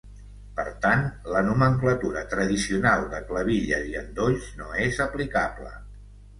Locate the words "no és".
4.63-5.01